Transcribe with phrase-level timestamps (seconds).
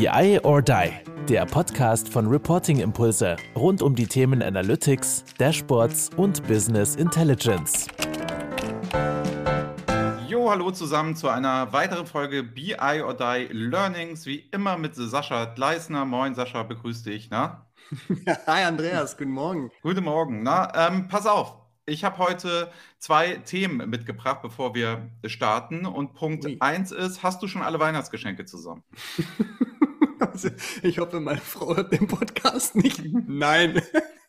[0.00, 0.92] BI or Die,
[1.28, 7.86] der Podcast von Reporting Impulse rund um die Themen Analytics, Dashboards und Business Intelligence.
[10.26, 15.44] Jo, hallo zusammen zu einer weiteren Folge BI or Die Learnings, wie immer mit Sascha
[15.44, 16.06] Gleisner.
[16.06, 17.66] Moin Sascha, begrüß dich, na?
[18.46, 19.70] Hi Andreas, guten Morgen.
[19.82, 20.72] Guten Morgen, na?
[20.74, 25.84] Ähm, pass auf, ich habe heute zwei Themen mitgebracht, bevor wir starten.
[25.84, 26.56] Und Punkt Ui.
[26.60, 28.82] eins ist, hast du schon alle Weihnachtsgeschenke zusammen?
[30.20, 30.50] Also,
[30.82, 33.02] ich hoffe, meine Frau hört den Podcast nicht.
[33.26, 33.80] Nein.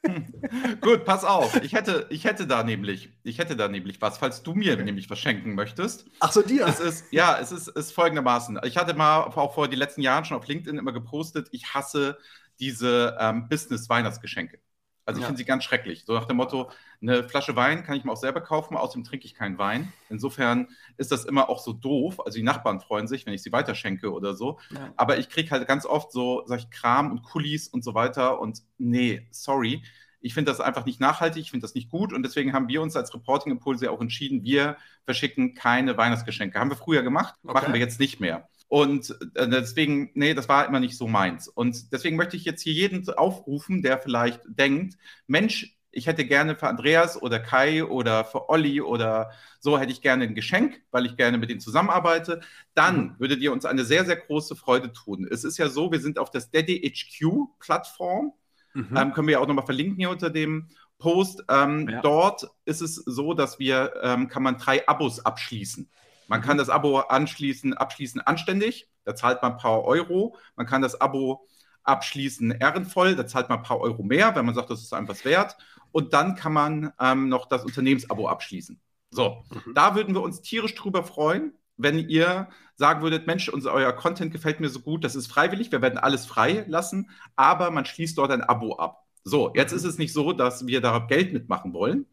[0.82, 1.62] Gut, pass auf.
[1.64, 4.84] Ich hätte, ich hätte da nämlich, ich hätte da nämlich was, falls du mir okay.
[4.84, 6.06] nämlich was schenken möchtest.
[6.20, 6.66] Ach so, dir?
[6.66, 8.60] Es ist, ja, es ist, ist folgendermaßen.
[8.64, 12.18] Ich hatte mal auch vor den letzten Jahren schon auf LinkedIn immer gepostet, ich hasse
[12.60, 14.60] diese ähm, Business-Weihnachtsgeschenke.
[15.06, 15.28] Also ich ja.
[15.28, 16.04] finde sie ganz schrecklich.
[16.06, 16.70] So nach dem Motto,
[17.02, 19.92] eine Flasche Wein kann ich mir auch selber kaufen, außerdem trinke ich keinen Wein.
[20.10, 22.20] Insofern ist das immer auch so doof.
[22.24, 24.60] Also die Nachbarn freuen sich, wenn ich sie weiterschenke oder so.
[24.70, 24.94] Ja.
[24.98, 28.40] Aber ich kriege halt ganz oft so, sag ich, Kram und Kulis und so weiter.
[28.40, 29.84] Und nee, sorry.
[30.24, 32.84] Ich finde das einfach nicht nachhaltig, ich finde das nicht gut und deswegen haben wir
[32.84, 36.60] uns als Reporting Impulse auch entschieden, wir verschicken keine Weihnachtsgeschenke.
[36.60, 37.54] Haben wir früher gemacht, okay.
[37.56, 38.48] machen wir jetzt nicht mehr.
[38.72, 41.50] Und äh, deswegen, nee, das war immer nicht so meins.
[41.50, 46.56] Und deswegen möchte ich jetzt hier jeden aufrufen, der vielleicht denkt, Mensch, ich hätte gerne
[46.56, 51.06] für Andreas oder Kai oder für Olli oder so hätte ich gerne ein Geschenk, weil
[51.06, 52.40] ich gerne mit ihnen zusammenarbeite,
[52.74, 53.16] dann mhm.
[53.18, 55.28] würdet ihr uns eine sehr, sehr große Freude tun.
[55.30, 58.32] Es ist ja so, wir sind auf der Steady HQ Plattform.
[58.74, 58.96] Mhm.
[58.96, 61.44] Ähm, können wir ja auch nochmal verlinken hier unter dem Post.
[61.50, 62.00] Ähm, ja.
[62.00, 65.90] Dort ist es so, dass wir, ähm, kann man drei Abos abschließen.
[66.32, 70.38] Man kann das Abo anschließen, abschließen anständig, da zahlt man ein paar Euro.
[70.56, 71.46] Man kann das Abo
[71.84, 75.10] abschließen ehrenvoll, da zahlt man ein paar Euro mehr, wenn man sagt, das ist einem
[75.10, 75.58] was wert.
[75.92, 78.80] Und dann kann man ähm, noch das Unternehmensabo abschließen.
[79.10, 79.74] So, mhm.
[79.74, 84.32] da würden wir uns tierisch drüber freuen, wenn ihr sagen würdet, Mensch, unser, euer Content
[84.32, 88.18] gefällt mir so gut, das ist freiwillig, wir werden alles frei lassen, aber man schließt
[88.18, 89.06] dort ein Abo ab.
[89.26, 89.80] So, jetzt mhm.
[89.80, 92.06] ist es nicht so, dass wir da Geld mitmachen wollen,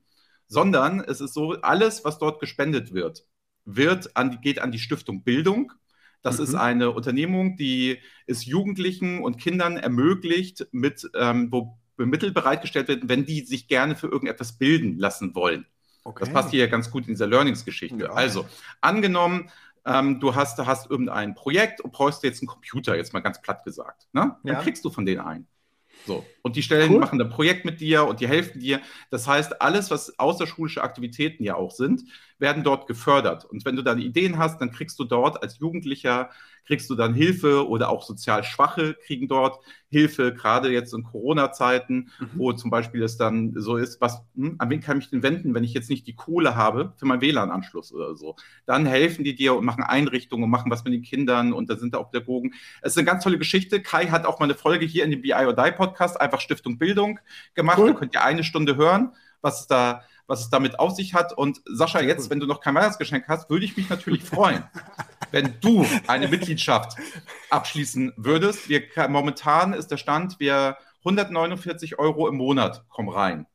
[0.48, 3.24] sondern es ist so, alles, was dort gespendet wird,
[3.76, 5.72] wird an, geht an die Stiftung Bildung.
[6.22, 6.44] Das mhm.
[6.44, 13.08] ist eine Unternehmung, die es Jugendlichen und Kindern ermöglicht, mit, ähm, wo Mittel bereitgestellt werden,
[13.08, 15.66] wenn die sich gerne für irgendetwas bilden lassen wollen.
[16.04, 16.24] Okay.
[16.24, 18.04] Das passt hier ganz gut in dieser Learnings-Geschichte.
[18.04, 18.12] Ja.
[18.12, 18.46] Also,
[18.80, 19.50] angenommen,
[19.84, 23.64] ähm, du hast, hast irgendein Projekt und brauchst jetzt einen Computer, jetzt mal ganz platt
[23.64, 24.06] gesagt.
[24.12, 24.36] Ne?
[24.42, 24.62] Dann ja.
[24.62, 25.46] kriegst du von denen einen.
[26.06, 26.24] So.
[26.42, 27.00] Und die Stellen cool.
[27.00, 28.80] machen ein Projekt mit dir und die helfen dir.
[29.10, 32.04] Das heißt, alles, was außerschulische Aktivitäten ja auch sind,
[32.38, 33.44] werden dort gefördert.
[33.44, 36.30] Und wenn du dann Ideen hast, dann kriegst du dort als Jugendlicher,
[36.68, 42.10] kriegst du dann Hilfe oder auch sozial Schwache kriegen dort Hilfe, gerade jetzt in Corona-Zeiten,
[42.20, 42.30] mhm.
[42.36, 45.54] wo zum Beispiel es dann so ist, was, hm, an wen kann ich denn wenden,
[45.54, 48.36] wenn ich jetzt nicht die Kohle habe für meinen WLAN-Anschluss oder so.
[48.66, 51.76] Dann helfen die dir und machen Einrichtungen und machen was mit den Kindern und da
[51.76, 52.52] sind da auch Pädagogen.
[52.82, 53.80] Es ist eine ganz tolle Geschichte.
[53.80, 56.76] Kai hat auch mal eine Folge hier in dem BI or Die Podcast, einfach Stiftung
[56.76, 57.18] Bildung
[57.54, 57.78] gemacht.
[57.78, 57.94] Cool.
[57.94, 61.32] Da könnt ihr eine Stunde hören, was da was es damit auf sich hat.
[61.32, 64.62] Und Sascha, jetzt, wenn du noch kein Weihnachtsgeschenk hast, würde ich mich natürlich freuen,
[65.32, 66.96] wenn du eine Mitgliedschaft
[67.50, 68.68] abschließen würdest.
[68.68, 73.46] Wir, momentan ist der Stand, wir 149 Euro im Monat kommen rein.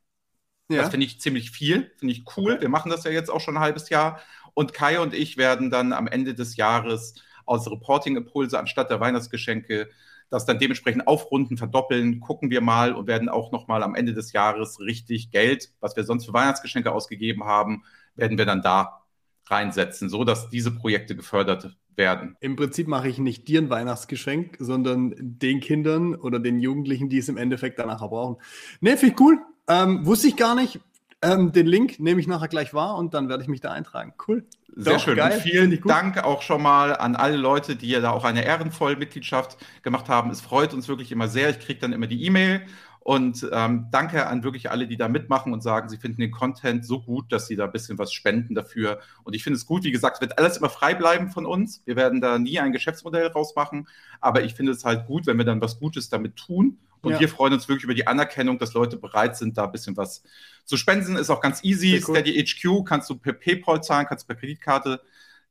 [0.69, 0.81] Ja.
[0.81, 2.59] Das finde ich ziemlich viel, finde ich cool.
[2.59, 4.19] Wir machen das ja jetzt auch schon ein halbes Jahr.
[4.55, 9.89] Und Kai und ich werden dann am Ende des Jahres aus Reporting-Impulse anstatt der Weihnachtsgeschenke
[10.33, 14.33] das dann dementsprechend aufrunden, verdoppeln, gucken wir mal und werden auch nochmal am Ende des
[14.33, 17.83] Jahres richtig Geld, was wir sonst für Weihnachtsgeschenke ausgegeben haben,
[18.15, 19.03] werden wir dann da
[19.45, 22.35] reinsetzen, so dass diese Projekte gefördert werden.
[22.39, 27.19] Im Prinzip mache ich nicht dir ein Weihnachtsgeschenk, sondern den Kindern oder den Jugendlichen, die
[27.19, 28.37] es im Endeffekt danach brauchen.
[28.81, 29.39] Ne, finde ich cool.
[29.67, 30.79] Ähm, wusste ich gar nicht.
[31.23, 34.13] Ähm, den Link nehme ich nachher gleich wahr und dann werde ich mich da eintragen.
[34.27, 34.45] Cool.
[34.75, 35.15] Sehr Doch, schön.
[35.15, 35.33] Geil.
[35.33, 38.97] Und vielen Dank auch schon mal an alle Leute, die ja da auch eine ehrenvolle
[38.97, 40.31] Mitgliedschaft gemacht haben.
[40.31, 41.49] Es freut uns wirklich immer sehr.
[41.49, 42.61] Ich kriege dann immer die E-Mail
[43.03, 46.85] und ähm, danke an wirklich alle, die da mitmachen und sagen, sie finden den Content
[46.85, 48.99] so gut, dass sie da ein bisschen was spenden dafür.
[49.23, 51.81] Und ich finde es gut, wie gesagt, es wird alles immer frei bleiben von uns.
[51.85, 53.87] Wir werden da nie ein Geschäftsmodell rausmachen,
[54.21, 57.19] aber ich finde es halt gut, wenn wir dann was Gutes damit tun und ja.
[57.19, 60.23] wir freuen uns wirklich über die Anerkennung, dass Leute bereit sind, da ein bisschen was
[60.63, 61.17] zu spenden.
[61.17, 62.01] Ist auch ganz easy.
[62.07, 62.15] Cool.
[62.15, 65.01] Steady HQ kannst du per PayPal zahlen, kannst du per Kreditkarte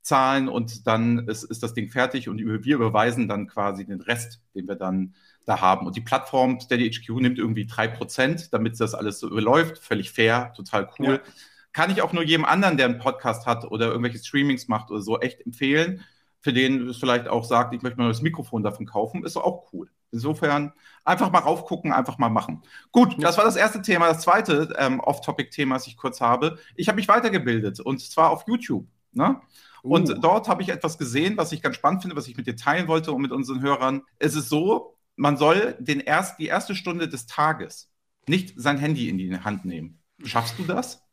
[0.01, 4.41] zahlen und dann ist, ist das Ding fertig und wir überweisen dann quasi den Rest,
[4.55, 5.13] den wir dann
[5.45, 5.85] da haben.
[5.85, 9.77] Und die Plattform Steady HQ nimmt irgendwie drei Prozent, damit das alles so überläuft.
[9.77, 11.21] Völlig fair, total cool.
[11.23, 11.31] Ja.
[11.71, 15.01] Kann ich auch nur jedem anderen, der einen Podcast hat oder irgendwelche Streamings macht oder
[15.01, 16.03] so, echt empfehlen.
[16.43, 19.71] Für den es vielleicht auch sagt, ich möchte mal das Mikrofon davon kaufen, ist auch
[19.71, 19.89] cool.
[20.11, 20.73] Insofern
[21.05, 22.61] einfach mal raufgucken, einfach mal machen.
[22.91, 24.09] Gut, das war das erste Thema.
[24.09, 26.59] Das zweite ähm, Off-Topic-Thema, das ich kurz habe.
[26.75, 28.85] Ich habe mich weitergebildet und zwar auf YouTube.
[29.13, 29.41] Ne?
[29.83, 29.95] Uh.
[29.95, 32.57] Und dort habe ich etwas gesehen, was ich ganz spannend finde, was ich mit dir
[32.57, 34.03] teilen wollte und mit unseren Hörern.
[34.19, 37.89] Es ist so, man soll den erst, die erste Stunde des Tages
[38.27, 40.01] nicht sein Handy in die Hand nehmen.
[40.23, 41.01] Schaffst du das?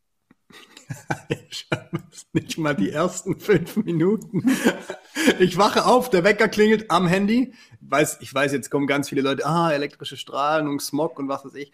[1.28, 4.50] Ich schaffe es nicht mal die ersten fünf Minuten.
[5.38, 7.52] Ich wache auf, der Wecker klingelt am Handy.
[7.82, 11.44] Ich weiß, ich weiß, jetzt kommen ganz viele Leute, ah, elektrische Strahlung, Smog und was
[11.44, 11.72] weiß ich.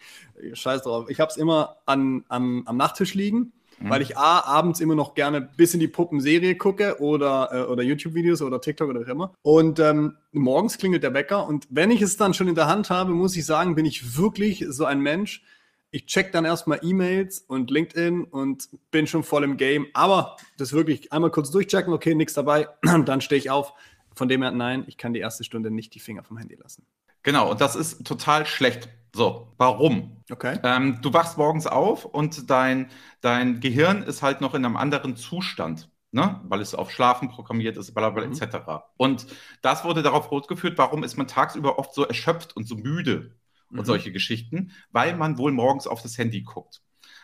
[0.53, 1.09] Scheiß drauf.
[1.09, 3.89] Ich habe es immer an, an, am Nachttisch liegen, mhm.
[3.89, 7.83] weil ich A, abends immer noch gerne bis in die Puppenserie gucke oder, äh, oder
[7.83, 9.33] YouTube-Videos oder TikTok oder was immer.
[9.43, 12.89] Und ähm, morgens klingelt der Wecker und wenn ich es dann schon in der Hand
[12.89, 15.43] habe, muss ich sagen, bin ich wirklich so ein Mensch,
[15.91, 19.87] ich check dann erstmal E-Mails und LinkedIn und bin schon voll im Game.
[19.93, 23.73] Aber das wirklich einmal kurz durchchecken, okay, nichts dabei, dann stehe ich auf.
[24.13, 26.85] Von dem her, nein, ich kann die erste Stunde nicht die Finger vom Handy lassen.
[27.23, 28.89] Genau, und das ist total schlecht.
[29.15, 30.23] So, warum?
[30.31, 30.59] Okay.
[30.63, 32.89] Ähm, du wachst morgens auf und dein,
[33.21, 35.89] dein Gehirn ist halt noch in einem anderen Zustand.
[36.09, 36.39] Ne?
[36.45, 38.31] weil es auf Schlafen programmiert ist, bla bla, mhm.
[38.31, 38.57] etc.
[38.95, 39.27] Und
[39.61, 43.35] das wurde darauf rotgeführt, warum ist man tagsüber oft so erschöpft und so müde
[43.69, 43.85] und mhm.
[43.85, 46.81] solche Geschichten, weil man wohl morgens auf das Handy guckt.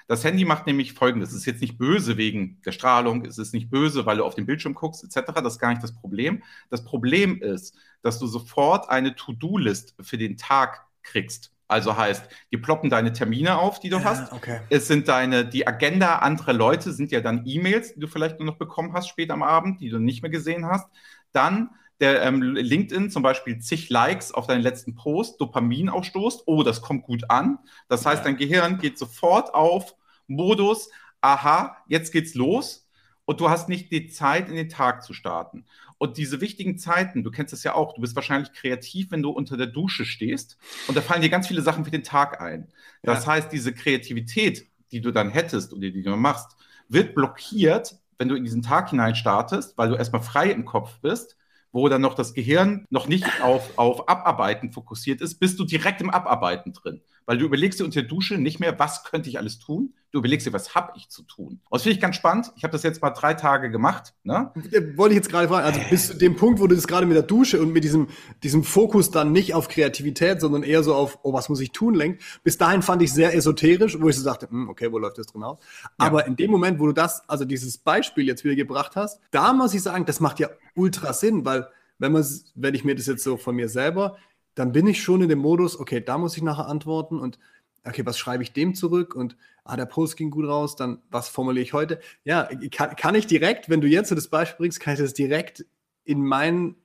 [0.08, 3.54] Das Handy macht nämlich folgendes: Es ist jetzt nicht böse wegen der Strahlung, es ist
[3.54, 5.32] nicht böse, weil du auf den Bildschirm guckst, etc.
[5.36, 6.44] Das ist gar nicht das Problem.
[6.70, 11.52] Das Problem ist, dass du sofort eine To-Do-List für den Tag kriegst.
[11.68, 14.32] Also heißt, die ploppen deine Termine auf, die du ja, hast.
[14.32, 14.60] Okay.
[14.70, 18.46] Es sind deine, die Agenda anderer Leute sind ja dann E-Mails, die du vielleicht nur
[18.46, 20.88] noch bekommen hast später am Abend, die du nicht mehr gesehen hast.
[21.32, 21.70] Dann
[22.00, 26.82] der ähm, LinkedIn zum Beispiel zig Likes auf deinen letzten Post, Dopamin ausstoßt, oh, das
[26.82, 27.60] kommt gut an.
[27.88, 29.96] Das heißt, dein Gehirn geht sofort auf
[30.28, 30.90] Modus,
[31.22, 32.90] aha, jetzt geht's los
[33.26, 35.66] und du hast nicht die Zeit, in den Tag zu starten.
[35.98, 39.30] Und diese wichtigen Zeiten, du kennst das ja auch, du bist wahrscheinlich kreativ, wenn du
[39.30, 40.58] unter der Dusche stehst
[40.88, 42.68] und da fallen dir ganz viele Sachen für den Tag ein.
[43.04, 43.34] Das ja.
[43.34, 46.58] heißt, diese Kreativität, die du dann hättest oder die du machst,
[46.90, 51.00] wird blockiert, wenn du in diesen Tag hinein startest, weil du erstmal frei im Kopf
[51.00, 51.38] bist
[51.74, 56.00] wo dann noch das Gehirn noch nicht auf, auf Abarbeiten fokussiert ist, bist du direkt
[56.02, 57.02] im Abarbeiten drin.
[57.26, 60.20] Weil du überlegst dir unter der Dusche nicht mehr, was könnte ich alles tun, du
[60.20, 61.48] überlegst dir, was habe ich zu tun.
[61.48, 62.52] Und das finde ich ganz spannend.
[62.56, 64.14] Ich habe das jetzt mal drei Tage gemacht.
[64.24, 64.52] Ne?
[64.96, 67.16] Wollte ich jetzt gerade fragen, also bis zu dem Punkt, wo du das gerade mit
[67.16, 68.08] der Dusche und mit diesem,
[68.44, 71.96] diesem Fokus dann nicht auf Kreativität, sondern eher so auf, oh, was muss ich tun,
[71.96, 72.22] lenkt.
[72.44, 75.26] Bis dahin fand ich sehr esoterisch, wo ich so dachte, hm, okay, wo läuft das
[75.26, 75.58] drin aus?
[75.98, 76.28] Aber ja.
[76.28, 79.74] in dem Moment, wo du das, also dieses Beispiel jetzt wieder gebracht hast, da muss
[79.74, 81.68] ich sagen, das macht ja ultra Sinn, weil
[81.98, 82.24] wenn man,
[82.54, 84.18] wenn ich mir das jetzt so von mir selber,
[84.54, 87.40] dann bin ich schon in dem Modus, okay, da muss ich nachher antworten und
[87.84, 91.30] okay, was schreibe ich dem zurück und ah, der Post ging gut raus, dann was
[91.30, 92.00] formuliere ich heute?
[92.24, 95.14] Ja, kann, kann ich direkt, wenn du jetzt so das Beispiel bringst, kann ich das
[95.14, 95.66] direkt
[96.04, 96.76] in mein,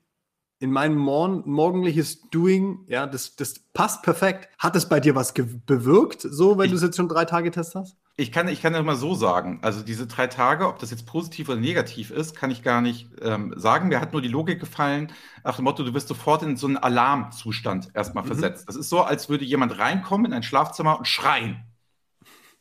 [0.60, 4.48] in mein morgen, morgendliches Doing, ja, das, das passt perfekt.
[4.58, 7.74] Hat es bei dir was bewirkt, so, wenn du es jetzt schon drei Tage test
[7.74, 7.96] hast?
[8.20, 9.60] Ich kann, ich kann das mal so sagen.
[9.62, 13.08] Also diese drei Tage, ob das jetzt positiv oder negativ ist, kann ich gar nicht
[13.22, 13.88] ähm, sagen.
[13.88, 15.12] Mir hat nur die Logik gefallen,
[15.44, 18.28] nach dem Motto, du wirst sofort in so einen Alarmzustand erstmal mhm.
[18.28, 18.68] versetzt.
[18.68, 21.64] Das ist so, als würde jemand reinkommen in ein Schlafzimmer und schreien.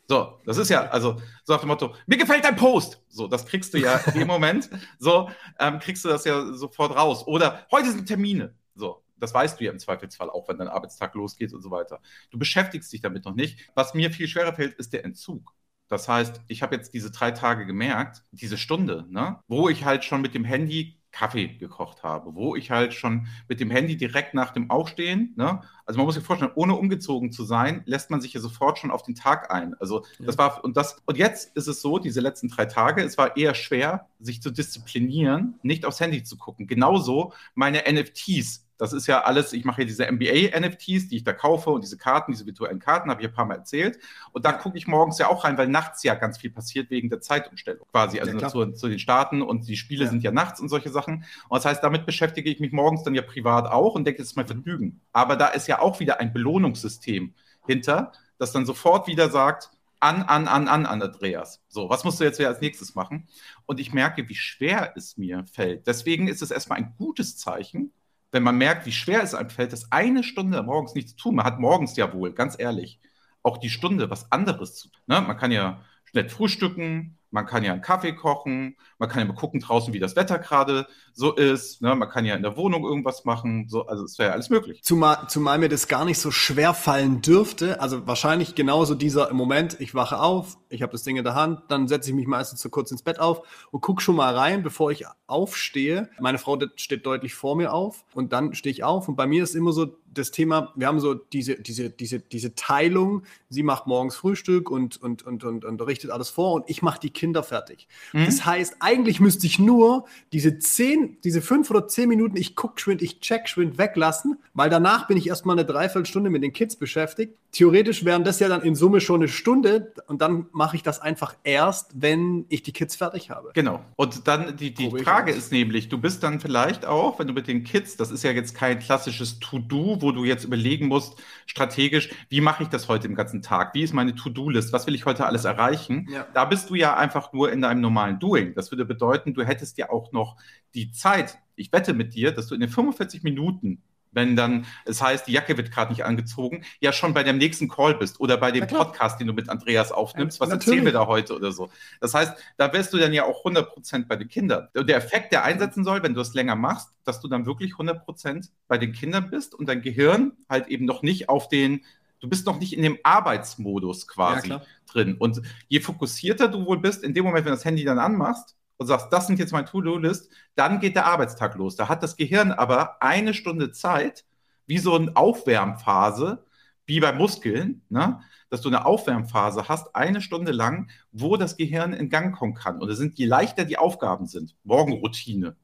[0.10, 3.04] So, das ist ja, also so nach dem Motto, mir gefällt dein Post.
[3.10, 4.70] So, das kriegst du ja im Moment.
[5.00, 7.28] So, ähm, kriegst du das ja sofort raus.
[7.28, 8.56] Oder heute sind Termine.
[8.74, 12.00] So, das weißt du ja im Zweifelsfall auch, wenn dein Arbeitstag losgeht und so weiter.
[12.32, 13.70] Du beschäftigst dich damit noch nicht.
[13.76, 15.54] Was mir viel schwerer fällt, ist der Entzug.
[15.90, 20.04] Das heißt, ich habe jetzt diese drei Tage gemerkt, diese Stunde, ne, wo ich halt
[20.04, 24.34] schon mit dem Handy Kaffee gekocht habe, wo ich halt schon mit dem Handy direkt
[24.34, 28.22] nach dem Aufstehen, ne, also man muss sich vorstellen, ohne umgezogen zu sein, lässt man
[28.22, 29.74] sich ja sofort schon auf den Tag ein.
[29.80, 30.26] Also ja.
[30.26, 33.38] das war und das und jetzt ist es so, diese letzten drei Tage, es war
[33.38, 36.68] eher schwer, sich zu disziplinieren, nicht aufs Handy zu gucken.
[36.68, 41.34] Genauso meine NFTs das ist ja alles, ich mache hier diese MBA-NFTs, die ich da
[41.34, 44.00] kaufe und diese Karten, diese virtuellen Karten, habe ich ein paar Mal erzählt.
[44.32, 47.10] Und da gucke ich morgens ja auch rein, weil nachts ja ganz viel passiert wegen
[47.10, 50.10] der Zeitumstellung quasi, also ja, zu, zu, den Staaten und die Spiele ja.
[50.10, 51.26] sind ja nachts und solche Sachen.
[51.50, 54.30] Und das heißt, damit beschäftige ich mich morgens dann ja privat auch und denke, das
[54.30, 55.02] ist mein Vergnügen.
[55.12, 57.34] Aber da ist ja auch wieder ein Belohnungssystem
[57.66, 61.64] hinter, das dann sofort wieder sagt, an, an, an, an, an Andreas.
[61.68, 63.28] So, was musst du jetzt wieder als nächstes machen?
[63.66, 65.88] Und ich merke, wie schwer es mir fällt.
[65.88, 67.92] Deswegen ist es erstmal ein gutes Zeichen,
[68.32, 71.36] wenn man merkt, wie schwer es einem fällt, das eine Stunde morgens nichts zu tun.
[71.36, 73.00] Man hat morgens ja wohl, ganz ehrlich,
[73.44, 75.02] auch die Stunde was anderes zu tun.
[75.08, 75.22] Ne?
[75.22, 79.36] Man kann ja schnell frühstücken, man kann ja einen Kaffee kochen, man kann ja mal
[79.36, 81.82] gucken draußen, wie das Wetter gerade so ist.
[81.82, 81.96] Ne?
[81.96, 83.68] Man kann ja in der Wohnung irgendwas machen.
[83.68, 84.84] So, also es wäre ja alles möglich.
[84.84, 87.82] Zumal, zumal mir das gar nicht so schwer fallen dürfte.
[87.82, 91.64] Also wahrscheinlich genauso dieser Moment, ich wache auf, ich habe das Ding in der Hand,
[91.70, 93.42] dann setze ich mich meistens so kurz ins Bett auf
[93.72, 96.10] und gucke schon mal rein, bevor ich aufstehe.
[96.20, 99.44] Meine Frau steht deutlich vor mir auf und dann stehe ich auf und bei mir
[99.44, 103.88] ist immer so das Thema, wir haben so diese, diese, diese, diese Teilung, sie macht
[103.88, 107.42] morgens Frühstück und, und, und, und, und richtet alles vor und ich mache die Kinder
[107.42, 107.88] fertig.
[108.14, 108.26] Mhm.
[108.26, 112.80] Das heißt, eigentlich müsste ich nur diese zehn, diese fünf oder zehn Minuten, ich gucke
[112.80, 116.76] schwind, ich check schwind weglassen, weil danach bin ich erstmal eine Dreiviertelstunde mit den Kids
[116.76, 117.36] beschäftigt.
[117.58, 121.00] Theoretisch wären das ja dann in Summe schon eine Stunde und dann mache ich das
[121.00, 123.50] einfach erst, wenn ich die Kids fertig habe.
[123.56, 123.84] Genau.
[123.96, 127.48] Und dann die, die Frage ist nämlich, du bist dann vielleicht auch, wenn du mit
[127.48, 132.12] den Kids, das ist ja jetzt kein klassisches To-Do, wo du jetzt überlegen musst, strategisch,
[132.30, 133.74] wie mache ich das heute im ganzen Tag?
[133.74, 134.72] Wie ist meine To-Do-List?
[134.72, 136.08] Was will ich heute alles erreichen?
[136.12, 136.28] Ja.
[136.36, 138.54] Da bist du ja einfach nur in deinem normalen Doing.
[138.54, 140.38] Das würde bedeuten, du hättest ja auch noch
[140.76, 145.02] die Zeit, ich wette mit dir, dass du in den 45 Minuten wenn dann es
[145.02, 148.38] heißt, die Jacke wird gerade nicht angezogen, ja schon bei dem nächsten Call bist oder
[148.38, 150.68] bei dem Podcast, den du mit Andreas aufnimmst, was Natürlich.
[150.68, 151.70] erzählen wir da heute oder so.
[152.00, 154.68] Das heißt, da wärst du dann ja auch 100% bei den Kindern.
[154.76, 157.74] Und der Effekt, der einsetzen soll, wenn du es länger machst, dass du dann wirklich
[157.74, 161.86] 100% bei den Kindern bist und dein Gehirn halt eben noch nicht auf den,
[162.20, 164.62] du bist noch nicht in dem Arbeitsmodus quasi ja,
[164.92, 165.16] drin.
[165.18, 168.56] Und je fokussierter du wohl bist, in dem Moment, wenn du das Handy dann anmachst,
[168.78, 171.76] und sagst, das sind jetzt meine To-Do-List, dann geht der Arbeitstag los.
[171.76, 174.26] Da hat das Gehirn aber eine Stunde Zeit,
[174.68, 176.46] wie so eine Aufwärmphase,
[176.86, 178.22] wie bei Muskeln, ne?
[178.50, 182.80] dass du eine Aufwärmphase hast, eine Stunde lang, wo das Gehirn in Gang kommen kann.
[182.80, 185.56] Und das sind, je leichter die Aufgaben sind, Morgenroutine,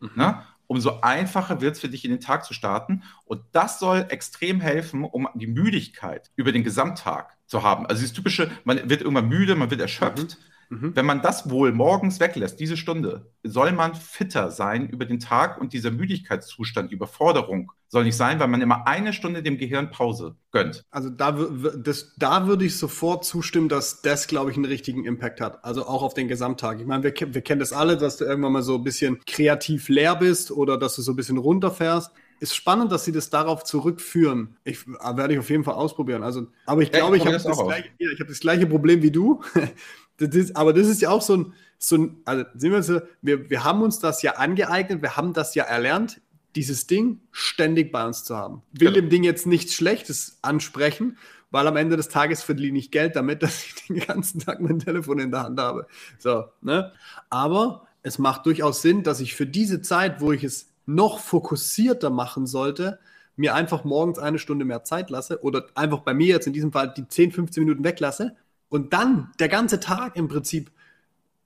[0.00, 0.10] mhm.
[0.14, 0.42] ne?
[0.66, 3.04] umso einfacher wird es für dich in den Tag zu starten.
[3.24, 7.86] Und das soll extrem helfen, um die Müdigkeit über den Gesamttag zu haben.
[7.86, 10.38] Also dieses typische, man wird irgendwann müde, man wird erschöpft.
[10.38, 10.94] Mhm Mhm.
[10.94, 15.60] Wenn man das wohl morgens weglässt, diese Stunde, soll man fitter sein über den Tag
[15.60, 20.36] und dieser Müdigkeitszustand, Überforderung soll nicht sein, weil man immer eine Stunde dem Gehirn Pause
[20.50, 20.84] gönnt.
[20.90, 25.40] Also da, das, da würde ich sofort zustimmen, dass das, glaube ich, einen richtigen Impact
[25.40, 25.64] hat.
[25.64, 26.80] Also auch auf den Gesamttag.
[26.80, 29.88] Ich meine, wir, wir kennen das alle, dass du irgendwann mal so ein bisschen kreativ
[29.88, 33.64] leer bist oder dass du so ein bisschen runterfährst ist spannend, dass sie das darauf
[33.64, 34.56] zurückführen.
[34.64, 36.22] Ich werde ich auf jeden Fall ausprobieren.
[36.22, 39.10] Also, aber ich glaube, ja, ich, ich habe das, ja, hab das, gleiche Problem wie
[39.10, 39.42] du.
[40.18, 43.00] Das ist, aber das ist ja auch so ein, so ein also sehen wir, so,
[43.22, 46.20] wir, wir haben uns das ja angeeignet, wir haben das ja erlernt,
[46.54, 48.62] dieses Ding ständig bei uns zu haben.
[48.72, 49.00] Will genau.
[49.00, 51.18] dem Ding jetzt nichts Schlechtes ansprechen,
[51.50, 54.78] weil am Ende des Tages verdiene ich Geld damit, dass ich den ganzen Tag mein
[54.78, 55.86] Telefon in der Hand habe.
[56.18, 56.92] So, ne?
[57.28, 62.10] Aber es macht durchaus Sinn, dass ich für diese Zeit, wo ich es noch fokussierter
[62.10, 62.98] machen sollte,
[63.34, 66.72] mir einfach morgens eine Stunde mehr Zeit lasse oder einfach bei mir jetzt in diesem
[66.72, 68.34] Fall die 10, 15 Minuten weglasse
[68.68, 70.70] und dann der ganze Tag im Prinzip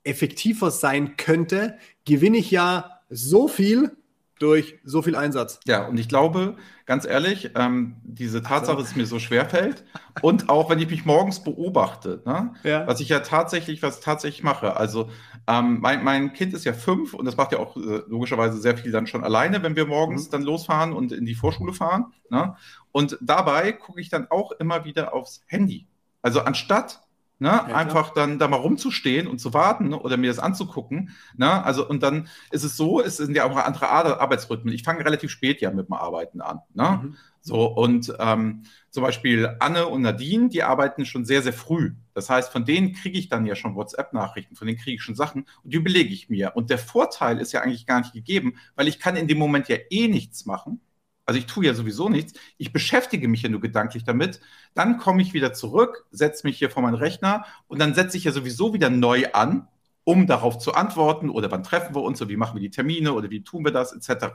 [0.05, 3.97] effektiver sein könnte, gewinne ich ja so viel
[4.41, 5.61] durch so viel Einsatz.
[5.67, 9.85] Ja, und ich glaube, ganz ehrlich, ähm, diese Tatsache, dass es mir so schwer fällt
[10.23, 12.87] und auch wenn ich mich morgens beobachte, ne, ja.
[12.87, 14.77] was ich ja tatsächlich, was tatsächlich mache.
[14.77, 15.11] Also
[15.47, 18.79] ähm, mein, mein, Kind ist ja fünf und das macht ja auch äh, logischerweise sehr
[18.79, 20.31] viel dann schon alleine, wenn wir morgens mhm.
[20.31, 22.15] dann losfahren und in die Vorschule fahren.
[22.31, 22.57] Ne?
[22.93, 25.87] Und dabei gucke ich dann auch immer wieder aufs Handy.
[26.23, 27.03] Also anstatt
[27.41, 27.49] Ne?
[27.49, 29.99] Ja, einfach dann da mal rumzustehen und zu warten ne?
[29.99, 31.17] oder mir das anzugucken.
[31.39, 31.65] Ne?
[31.65, 34.75] Also, und dann ist es so, es sind ja auch andere Arbeitsrhythmen.
[34.75, 36.61] Ich fange relativ spät ja mit dem Arbeiten an.
[36.75, 37.01] Ne?
[37.03, 37.17] Mhm.
[37.41, 41.95] So, und ähm, zum Beispiel Anne und Nadine, die arbeiten schon sehr, sehr früh.
[42.13, 45.15] Das heißt, von denen kriege ich dann ja schon WhatsApp-Nachrichten, von denen kriege ich schon
[45.15, 46.53] Sachen und die überlege ich mir.
[46.55, 49.69] Und der Vorteil ist ja eigentlich gar nicht gegeben, weil ich kann in dem Moment
[49.69, 50.83] ja eh nichts machen.
[51.31, 52.33] Also ich tue ja sowieso nichts.
[52.59, 54.41] Ich beschäftige mich ja nur gedanklich damit.
[54.75, 58.25] Dann komme ich wieder zurück, setze mich hier vor meinen Rechner und dann setze ich
[58.25, 59.69] ja sowieso wieder neu an,
[60.03, 63.13] um darauf zu antworten oder wann treffen wir uns oder wie machen wir die Termine
[63.13, 64.27] oder wie tun wir das etc.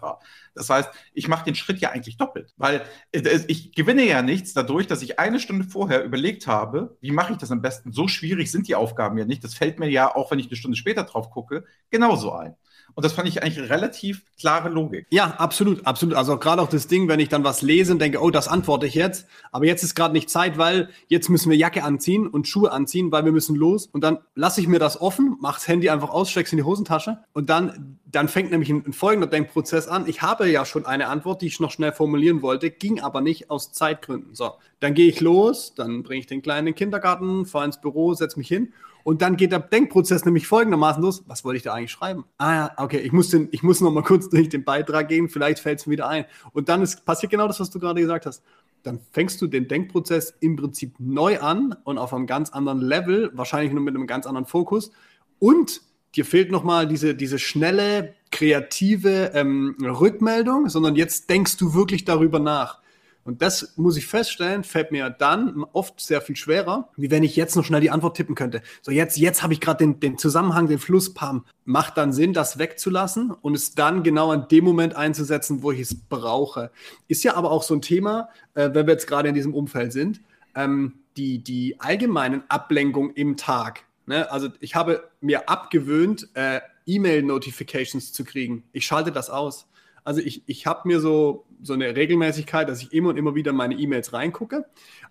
[0.53, 4.53] Das heißt, ich mache den Schritt ja eigentlich doppelt, weil äh, ich gewinne ja nichts
[4.53, 7.91] dadurch, dass ich eine Stunde vorher überlegt habe, wie mache ich das am besten.
[7.91, 9.43] So schwierig sind die Aufgaben ja nicht.
[9.43, 12.55] Das fällt mir ja, auch wenn ich eine Stunde später drauf gucke, genauso ein.
[12.95, 15.05] Und das fand ich eigentlich relativ klare Logik.
[15.09, 16.15] Ja, absolut, absolut.
[16.15, 18.87] Also gerade auch das Ding, wenn ich dann was lese und denke, oh, das antworte
[18.87, 22.47] ich jetzt, aber jetzt ist gerade nicht Zeit, weil jetzt müssen wir Jacke anziehen und
[22.47, 23.87] Schuhe anziehen, weil wir müssen los.
[23.87, 26.63] Und dann lasse ich mir das offen, mache das Handy einfach aus, steck's in die
[26.63, 30.07] Hosentasche und dann, dann fängt nämlich ein, ein folgender Denkprozess an.
[30.07, 33.49] Ich habe ja schon eine Antwort, die ich noch schnell formulieren wollte, ging aber nicht
[33.49, 34.35] aus Zeitgründen.
[34.35, 37.81] So, dann gehe ich los, dann bringe ich den Kleinen in den Kindergarten, fahre ins
[37.81, 38.71] Büro, setze mich hin
[39.05, 41.23] und dann geht der Denkprozess nämlich folgendermaßen los.
[41.27, 42.25] Was wollte ich da eigentlich schreiben?
[42.39, 45.29] Ah ja, okay, ich muss, den, ich muss noch mal kurz durch den Beitrag gehen,
[45.29, 46.25] vielleicht fällt es mir wieder ein.
[46.53, 48.41] Und dann ist, passiert genau das, was du gerade gesagt hast.
[48.81, 53.29] Dann fängst du den Denkprozess im Prinzip neu an und auf einem ganz anderen Level,
[53.35, 54.89] wahrscheinlich nur mit einem ganz anderen Fokus.
[55.37, 55.83] Und
[56.15, 62.39] dir fehlt nochmal diese, diese schnelle, kreative ähm, Rückmeldung, sondern jetzt denkst du wirklich darüber
[62.39, 62.81] nach
[63.25, 67.35] Und das muss ich feststellen, fällt mir dann oft sehr viel schwerer, wie wenn ich
[67.35, 68.61] jetzt noch schnell die Antwort tippen könnte.
[68.83, 71.43] So, jetzt, jetzt habe ich gerade den, den Zusammenhang, den Fluss, pam.
[71.65, 75.79] Macht dann Sinn, das wegzulassen und es dann genau an dem Moment einzusetzen, wo ich
[75.79, 76.69] es brauche.
[77.07, 79.91] Ist ja aber auch so ein Thema, äh, wenn wir jetzt gerade in diesem Umfeld
[79.91, 80.21] sind,
[80.53, 83.85] ähm, die, die allgemeinen Ablenkungen im Tag.
[84.05, 84.31] Ne?
[84.31, 88.65] Also ich habe mir abgewöhnt, äh, E-Mail-Notifications zu kriegen.
[88.71, 89.67] Ich schalte das aus.
[90.05, 93.51] Also ich, ich habe mir so, so eine Regelmäßigkeit, dass ich immer und immer wieder
[93.51, 94.65] meine E-Mails reingucke,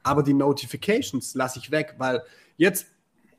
[0.04, 2.22] aber die Notifications lasse ich weg, weil
[2.56, 2.86] jetzt,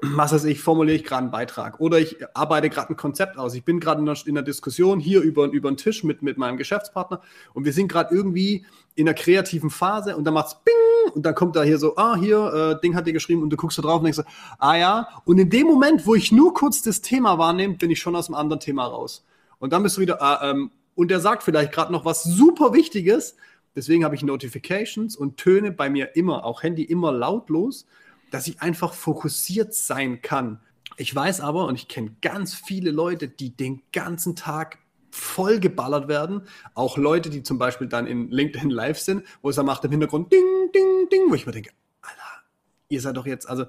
[0.02, 3.56] was weiß ich, formuliere ich gerade einen Beitrag oder ich arbeite gerade ein Konzept aus.
[3.56, 6.58] Ich bin gerade in, in, einer Diskussion hier über, über den Tisch mit, mit meinem
[6.58, 7.22] Geschäftspartner
[7.54, 11.26] und wir sind gerade irgendwie in einer kreativen Phase und dann macht es Bing und
[11.26, 13.78] dann kommt da hier so, ah, hier, äh, Ding hat dir geschrieben und du guckst
[13.78, 14.24] da drauf und denkst so,
[14.60, 15.08] ah ja.
[15.24, 18.26] Und in dem Moment, wo ich nur kurz das Thema wahrnehme, bin ich schon aus
[18.26, 19.26] dem anderen Thema raus.
[19.60, 22.74] Und dann bist du wieder, ah, ähm, und der sagt vielleicht gerade noch was super
[22.74, 23.36] Wichtiges.
[23.76, 27.86] Deswegen habe ich Notifications und Töne bei mir immer, auch Handy immer lautlos,
[28.32, 30.62] dass ich einfach fokussiert sein kann.
[30.98, 34.80] Ich weiß aber, und ich kenne ganz viele Leute, die den ganzen Tag
[35.12, 36.44] voll geballert werden.
[36.74, 39.92] Auch Leute, die zum Beispiel dann in LinkedIn live sind, wo es dann macht im
[39.92, 41.72] Hintergrund Ding, Ding, Ding, wo ich mir denke,
[42.02, 42.44] Alter,
[42.90, 43.66] ihr seid doch jetzt, also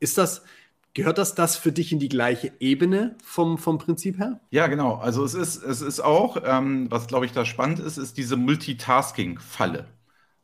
[0.00, 0.42] ist das,
[0.94, 4.40] Gehört das, das für dich in die gleiche Ebene vom, vom Prinzip her?
[4.50, 4.96] Ja, genau.
[4.96, 8.36] Also es ist, es ist auch, ähm, was glaube ich da spannend ist, ist diese
[8.36, 9.86] Multitasking-Falle.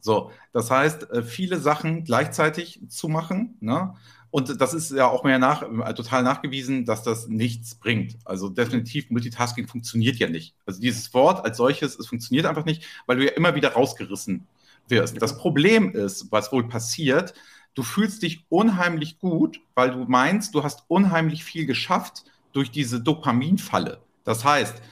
[0.01, 3.95] So, das heißt, äh, viele Sachen gleichzeitig zu machen, ne?
[4.31, 8.19] Und das ist ja auch mehr nach, äh, total nachgewiesen, dass das nichts bringt.
[8.27, 10.55] Also definitiv Multitasking funktioniert ja nicht.
[10.67, 14.47] Also dieses Wort als solches, es funktioniert einfach nicht, weil du ja immer wieder rausgerissen
[14.87, 15.21] wirst.
[15.21, 17.35] Das Problem ist, was wohl passiert,
[17.79, 23.01] du fühlst dich unheimlich gut, weil du meinst, du hast unheimlich viel geschafft durch diese
[23.01, 24.03] Dopaminfalle.
[24.25, 24.83] Das heißt,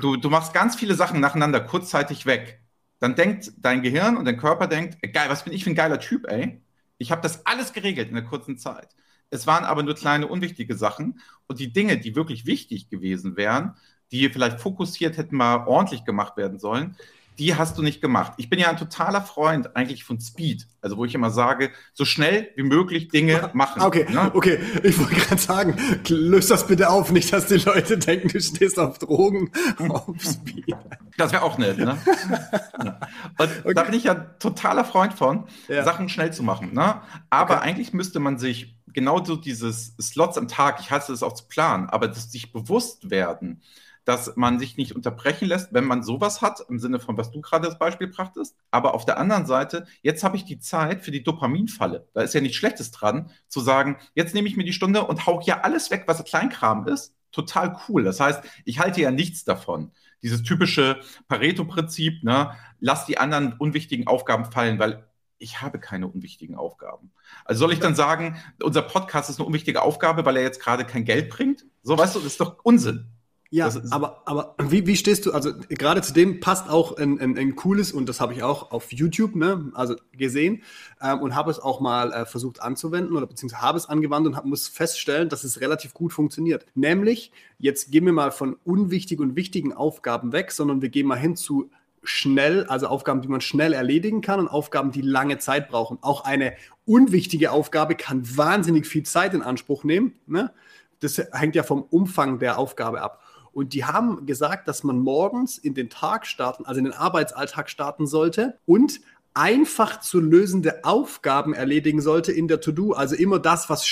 [0.00, 2.60] du, du machst ganz viele Sachen nacheinander kurzzeitig weg.
[3.00, 5.98] Dann denkt dein Gehirn und dein Körper denkt, geil, was bin ich für ein geiler
[5.98, 6.62] Typ, ey?
[6.98, 8.94] Ich habe das alles geregelt in der kurzen Zeit.
[9.30, 11.18] Es waren aber nur kleine, unwichtige Sachen.
[11.48, 13.74] Und die Dinge, die wirklich wichtig gewesen wären,
[14.12, 16.96] die vielleicht fokussiert hätten mal ordentlich gemacht werden sollen,
[17.38, 18.32] die hast du nicht gemacht.
[18.36, 22.04] Ich bin ja ein totaler Freund eigentlich von Speed, also wo ich immer sage, so
[22.04, 23.82] schnell wie möglich Dinge machen.
[23.82, 24.30] Okay, ne?
[24.34, 24.58] okay.
[24.82, 25.76] Ich wollte gerade sagen,
[26.08, 29.52] löst das bitte auf, nicht, dass die Leute denken, du stehst auf Drogen,
[29.88, 30.76] auf Speed.
[31.16, 31.98] Das wäre auch nett, ne?
[33.38, 33.74] Und okay.
[33.74, 35.84] da bin ich ja totaler Freund von, ja.
[35.84, 36.74] Sachen schnell zu machen.
[36.74, 37.00] Ne?
[37.30, 37.68] Aber okay.
[37.68, 41.46] eigentlich müsste man sich genau so dieses Slots am Tag, ich hasse es auch zu
[41.46, 43.62] planen, aber das sich bewusst werden,
[44.08, 47.42] dass man sich nicht unterbrechen lässt, wenn man sowas hat, im Sinne von, was du
[47.42, 48.56] gerade als Beispiel brachtest.
[48.70, 52.08] Aber auf der anderen Seite, jetzt habe ich die Zeit für die Dopaminfalle.
[52.14, 55.26] Da ist ja nichts Schlechtes dran, zu sagen, jetzt nehme ich mir die Stunde und
[55.26, 57.14] hau hier alles weg, was Kleinkram ist.
[57.32, 58.02] Total cool.
[58.02, 59.92] Das heißt, ich halte ja nichts davon.
[60.22, 62.52] Dieses typische Pareto-Prinzip, ne?
[62.80, 67.12] lass die anderen unwichtigen Aufgaben fallen, weil ich habe keine unwichtigen Aufgaben.
[67.44, 70.86] Also soll ich dann sagen, unser Podcast ist eine unwichtige Aufgabe, weil er jetzt gerade
[70.86, 71.66] kein Geld bringt?
[71.82, 73.12] So, weißt du, das ist doch Unsinn.
[73.50, 77.38] Ja, aber, aber wie, wie stehst du, also gerade zu dem passt auch ein, ein,
[77.38, 80.62] ein cooles, und das habe ich auch auf YouTube, ne, also gesehen
[81.00, 84.36] ähm, und habe es auch mal äh, versucht anzuwenden oder beziehungsweise habe es angewandt und
[84.36, 86.66] hab, muss feststellen, dass es relativ gut funktioniert.
[86.74, 91.16] Nämlich, jetzt gehen wir mal von unwichtigen und wichtigen Aufgaben weg, sondern wir gehen mal
[91.16, 91.70] hin zu
[92.02, 95.98] schnell, also Aufgaben, die man schnell erledigen kann und Aufgaben, die lange Zeit brauchen.
[96.02, 96.52] Auch eine
[96.84, 100.14] unwichtige Aufgabe kann wahnsinnig viel Zeit in Anspruch nehmen.
[100.26, 100.52] Ne?
[101.00, 103.22] Das hängt ja vom Umfang der Aufgabe ab.
[103.58, 107.68] Und die haben gesagt, dass man morgens in den Tag starten, also in den Arbeitsalltag
[107.68, 109.00] starten sollte und
[109.34, 112.92] einfach zu lösende Aufgaben erledigen sollte in der To-Do.
[112.92, 113.84] Also immer das, was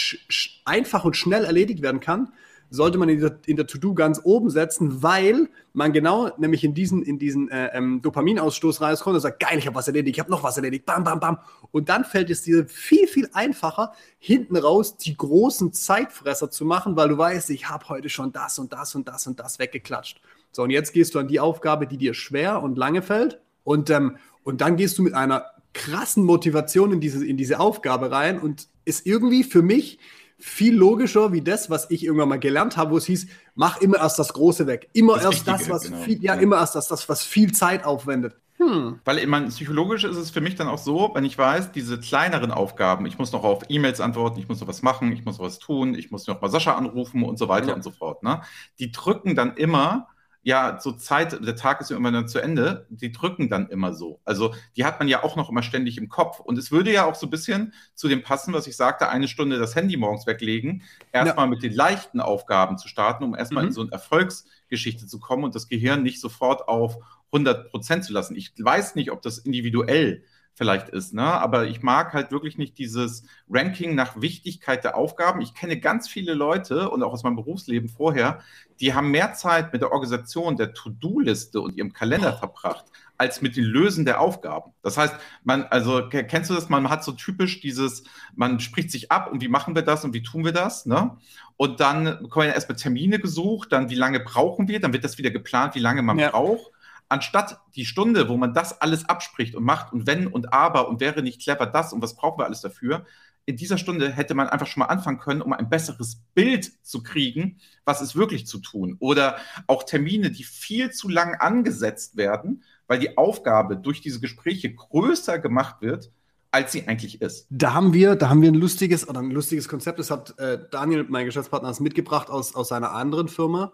[0.64, 2.32] einfach und schnell erledigt werden kann,
[2.70, 6.74] sollte man in der, in der To-Do ganz oben setzen, weil man genau nämlich in
[6.74, 10.20] diesen, in diesen äh, ähm, Dopaminausstoß rauskommt und sagt, geil, ich habe was erledigt, ich
[10.20, 11.38] habe noch was erledigt, bam, bam, bam.
[11.70, 16.96] Und dann fällt es dir viel, viel einfacher, hinten raus die großen Zeitfresser zu machen,
[16.96, 20.20] weil du weißt, ich habe heute schon das und das und das und das weggeklatscht.
[20.52, 23.40] So, und jetzt gehst du an die Aufgabe, die dir schwer und lange fällt.
[23.62, 28.10] Und, ähm, und dann gehst du mit einer krassen Motivation in diese, in diese Aufgabe
[28.10, 29.98] rein und ist irgendwie für mich
[30.38, 33.98] viel logischer wie das, was ich irgendwann mal gelernt habe, wo es hieß, mach immer
[33.98, 34.88] erst das Große weg.
[34.92, 36.02] Immer das erst Richtige, das, was genau.
[36.02, 38.36] viel, ja, ja, immer erst das, das, was viel Zeit aufwendet.
[38.58, 39.00] Hm.
[39.04, 42.00] Weil ich meine, psychologisch ist es für mich dann auch so, wenn ich weiß, diese
[42.00, 45.38] kleineren Aufgaben, ich muss noch auf E-Mails antworten, ich muss noch was machen, ich muss
[45.38, 47.74] noch was tun, ich muss noch mal Sascha anrufen und so weiter ja.
[47.74, 48.22] und so fort.
[48.22, 48.40] Ne?
[48.78, 50.08] Die drücken dann immer
[50.46, 54.20] ja, zur Zeit, der Tag ist immer dann zu Ende, die drücken dann immer so.
[54.24, 56.38] Also die hat man ja auch noch immer ständig im Kopf.
[56.38, 59.26] Und es würde ja auch so ein bisschen zu dem passen, was ich sagte, eine
[59.26, 61.50] Stunde das Handy morgens weglegen, erstmal ja.
[61.50, 63.70] mit den leichten Aufgaben zu starten, um erstmal mhm.
[63.70, 66.96] in so einen Erfolgs- Geschichte zu kommen und das Gehirn nicht sofort auf
[67.32, 68.36] 100 Prozent zu lassen.
[68.36, 70.24] Ich weiß nicht, ob das individuell
[70.56, 71.22] vielleicht ist, ne?
[71.22, 75.42] aber ich mag halt wirklich nicht dieses Ranking nach Wichtigkeit der Aufgaben.
[75.42, 78.40] Ich kenne ganz viele Leute und auch aus meinem Berufsleben vorher,
[78.80, 82.86] die haben mehr Zeit mit der Organisation der To-Do-Liste und ihrem Kalender verbracht,
[83.18, 84.72] als mit dem Lösen der Aufgaben.
[84.82, 85.14] Das heißt,
[85.44, 89.42] man, also kennst du das, man hat so typisch dieses, man spricht sich ab und
[89.42, 91.18] wie machen wir das und wie tun wir das, ne?
[91.58, 95.30] Und dann kommen erstmal Termine gesucht, dann wie lange brauchen wir, dann wird das wieder
[95.30, 96.30] geplant, wie lange man ja.
[96.30, 96.70] braucht
[97.08, 101.00] anstatt die Stunde, wo man das alles abspricht und macht und wenn und aber und
[101.00, 103.06] wäre nicht clever das und was brauchen wir alles dafür,
[103.46, 107.02] in dieser Stunde hätte man einfach schon mal anfangen können, um ein besseres Bild zu
[107.02, 108.96] kriegen, was ist wirklich zu tun.
[108.98, 109.36] Oder
[109.68, 115.38] auch Termine, die viel zu lang angesetzt werden, weil die Aufgabe durch diese Gespräche größer
[115.38, 116.10] gemacht wird,
[116.50, 117.46] als sie eigentlich ist.
[117.50, 120.00] Da haben wir, da haben wir ein lustiges oder ein lustiges Konzept.
[120.00, 123.72] Das hat äh, Daniel, mein Geschäftspartner, mitgebracht aus, aus seiner anderen Firma.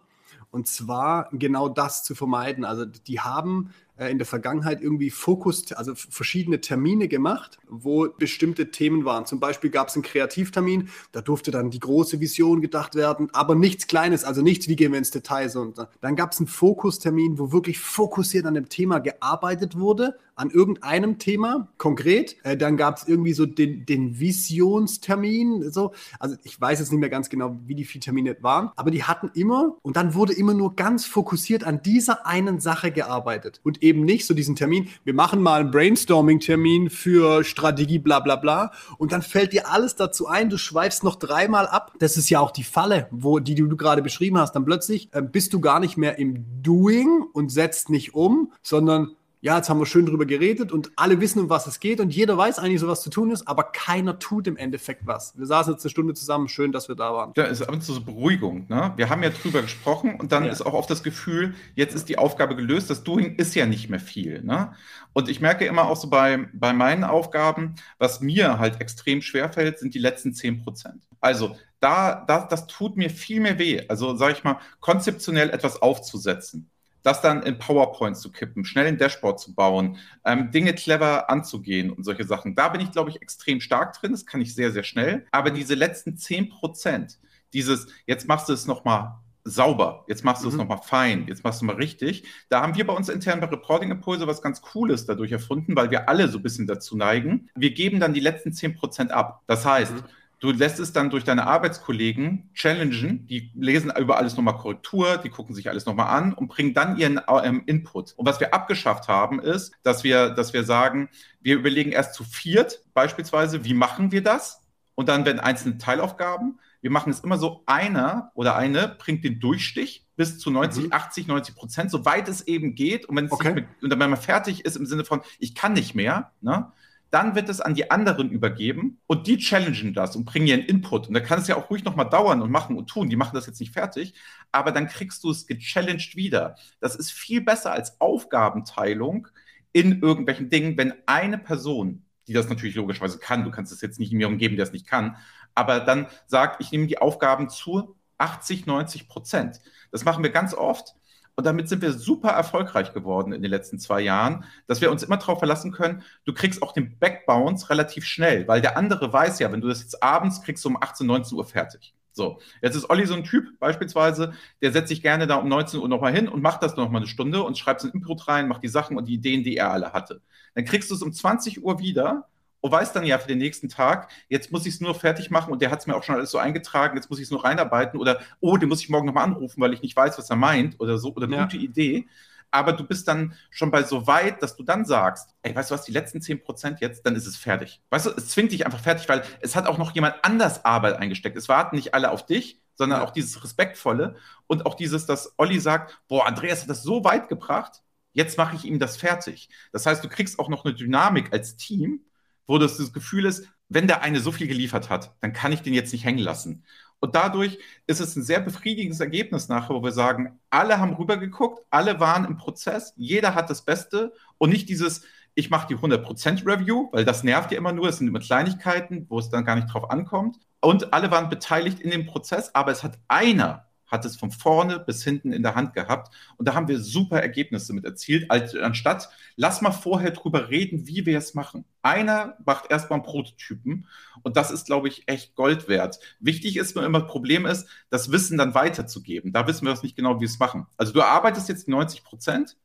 [0.53, 2.65] Und zwar genau das zu vermeiden.
[2.65, 9.05] Also die haben in der Vergangenheit irgendwie Fokus, also verschiedene Termine gemacht, wo bestimmte Themen
[9.05, 9.27] waren.
[9.27, 13.55] Zum Beispiel gab es einen Kreativtermin, da durfte dann die große Vision gedacht werden, aber
[13.55, 15.49] nichts Kleines, also nichts, wie gehen wir ins Detail.
[15.49, 15.73] So.
[16.01, 21.19] Dann gab es einen Fokustermin, wo wirklich fokussiert an dem Thema gearbeitet wurde, an irgendeinem
[21.19, 22.37] Thema konkret.
[22.43, 25.71] Äh, dann gab es irgendwie so den, den Visionstermin.
[25.71, 25.93] So.
[26.19, 29.05] Also ich weiß jetzt nicht mehr ganz genau, wie die vier Termine waren, aber die
[29.05, 33.82] hatten immer und dann wurde immer nur ganz fokussiert an dieser einen Sache gearbeitet und
[33.83, 34.89] eben nicht so diesen Termin.
[35.05, 38.73] Wir machen mal einen Brainstorming-Termin für Strategie, bla bla bla.
[38.99, 41.93] Und dann fällt dir alles dazu ein, du schweifst noch dreimal ab.
[41.99, 44.55] Das ist ja auch die Falle, wo, die, du gerade beschrieben hast.
[44.55, 49.17] Dann plötzlich äh, bist du gar nicht mehr im Doing und setzt nicht um, sondern
[49.43, 52.15] ja, jetzt haben wir schön drüber geredet und alle wissen, um was es geht und
[52.15, 55.37] jeder weiß eigentlich so, was zu tun ist, aber keiner tut im Endeffekt was.
[55.37, 57.33] Wir saßen jetzt eine Stunde zusammen, schön, dass wir da waren.
[57.37, 58.67] Ja, ist aber so Beruhigung.
[58.69, 58.93] Ne?
[58.95, 60.53] Wir haben ja drüber gesprochen und dann ja.
[60.53, 63.91] ist auch oft das Gefühl, jetzt ist die Aufgabe gelöst, das Doing ist ja nicht
[63.91, 64.43] mehr viel.
[64.45, 64.75] Ne?
[65.13, 69.53] Und ich merke immer auch so bei, bei meinen Aufgaben, was mir halt extrem schwer
[69.53, 71.03] fällt, sind die letzten 10 Prozent.
[71.21, 73.83] Also da, da, das tut mir viel mehr weh.
[73.89, 76.71] Also sage ich mal, konzeptionell etwas aufzusetzen
[77.03, 81.91] das dann in PowerPoint zu kippen, schnell ein Dashboard zu bauen, ähm, Dinge clever anzugehen
[81.91, 82.55] und solche Sachen.
[82.55, 84.13] Da bin ich, glaube ich, extrem stark drin.
[84.13, 85.27] Das kann ich sehr, sehr schnell.
[85.31, 87.19] Aber diese letzten 10 Prozent,
[87.53, 90.53] dieses, jetzt machst du es nochmal sauber, jetzt machst du mhm.
[90.53, 92.25] es nochmal fein, jetzt machst du mal richtig.
[92.49, 95.91] Da haben wir bei uns intern bei Reporting Impulse was ganz Cooles dadurch erfunden, weil
[95.91, 97.49] wir alle so ein bisschen dazu neigen.
[97.57, 99.43] Wir geben dann die letzten 10 Prozent ab.
[99.47, 100.05] Das heißt, mhm
[100.43, 105.29] Du lässt es dann durch deine Arbeitskollegen challengen, die lesen über alles nochmal Korrektur, die
[105.29, 108.15] gucken sich alles nochmal an und bringen dann ihren ähm, Input.
[108.17, 111.11] Und was wir abgeschafft haben, ist, dass wir, dass wir sagen,
[111.43, 114.61] wir überlegen erst zu viert beispielsweise, wie machen wir das?
[114.97, 116.59] Und dann werden einzelne Teilaufgaben.
[116.81, 120.93] Wir machen es immer so, einer oder eine bringt den Durchstich bis zu 90, mhm.
[120.93, 123.07] 80, 90 Prozent, soweit es eben geht.
[123.07, 123.55] Und wenn, es okay.
[123.55, 126.73] mit, und wenn man fertig ist im Sinne von, ich kann nicht mehr, ne,
[127.13, 131.09] dann wird es an die anderen übergeben und die challengen das und bringen ihren Input.
[131.09, 133.11] Und da kann es ja auch ruhig nochmal dauern und machen und tun.
[133.11, 134.15] Die machen das jetzt nicht fertig,
[134.51, 136.57] aber dann kriegst du es gechallenged wieder.
[136.81, 139.29] Das ist viel besser als Aufgabenteilung
[139.73, 144.01] in irgendwelchen Dingen, wenn eine Person, die das natürlich logischerweise kann, du kannst es jetzt
[144.01, 145.17] nicht mir umgeben, der es nicht kann,
[145.55, 149.61] aber dann sagt, ich nehme die Aufgaben zu 80, 90 Prozent.
[149.91, 150.95] Das machen wir ganz oft
[151.37, 155.03] und damit sind wir super erfolgreich geworden in den letzten zwei Jahren, dass wir uns
[155.03, 159.39] immer darauf verlassen können, du kriegst auch den Backbounce relativ schnell, weil der andere weiß
[159.39, 161.95] ja, wenn du das jetzt abends kriegst, um 18, 19 Uhr fertig.
[162.15, 165.81] So, jetzt ist Olli so ein Typ beispielsweise, der setzt sich gerne da um 19
[165.81, 168.63] Uhr nochmal hin und macht das nochmal eine Stunde und schreibt ein Input rein, macht
[168.63, 170.21] die Sachen und die Ideen, die er alle hatte.
[170.55, 172.29] Dann kriegst du es um 20 Uhr wieder
[172.63, 175.53] und weiß dann ja für den nächsten Tag, jetzt muss ich es nur fertig machen
[175.53, 177.45] und der hat es mir auch schon alles so eingetragen, jetzt muss ich es nur
[177.45, 180.37] reinarbeiten oder oh, den muss ich morgen nochmal anrufen, weil ich nicht weiß, was er
[180.37, 181.43] meint oder so oder ja.
[181.43, 182.07] gute Idee.
[182.53, 185.75] Aber du bist dann schon bei so weit, dass du dann sagst, ey, weißt du
[185.75, 187.81] was, die letzten 10% jetzt, dann ist es fertig.
[187.91, 190.97] Weißt du, es zwingt dich einfach fertig, weil es hat auch noch jemand anders Arbeit
[190.97, 191.37] eingesteckt.
[191.37, 193.07] Es warten nicht alle auf dich, sondern ja.
[193.07, 197.29] auch dieses Respektvolle und auch dieses, dass Olli sagt, boah, Andreas hat das so weit
[197.29, 199.49] gebracht, jetzt mache ich ihm das fertig.
[199.73, 202.05] Das heißt, du kriegst auch noch eine Dynamik als Team,
[202.47, 205.63] wo das, das Gefühl ist, wenn der eine so viel geliefert hat, dann kann ich
[205.63, 206.65] den jetzt nicht hängen lassen.
[207.01, 211.65] Und dadurch ist es ein sehr befriedigendes Ergebnis nachher, wo wir sagen, alle haben rübergeguckt,
[211.69, 215.03] alle waren im Prozess, jeder hat das Beste und nicht dieses,
[215.35, 219.07] ich mache die 100% Review, weil das nervt ja immer nur, es sind immer Kleinigkeiten,
[219.09, 220.37] wo es dann gar nicht drauf ankommt.
[220.61, 224.81] Und alle waren beteiligt in dem Prozess, aber es hat einer hat es von vorne
[224.81, 226.13] bis hinten in der Hand gehabt.
[226.39, 231.05] Und da haben wir super Ergebnisse mit erzielt, anstatt, lass mal vorher drüber reden, wie
[231.07, 231.65] wir es machen.
[231.83, 233.87] Einer macht erstmal einen Prototypen
[234.23, 235.99] und das ist, glaube ich, echt Gold wert.
[236.21, 239.33] Wichtig ist nur immer, das Problem ist, das Wissen dann weiterzugeben.
[239.33, 240.67] Da wissen wir das nicht genau, wie wir es machen.
[240.79, 242.57] Also du arbeitest jetzt 90 Prozent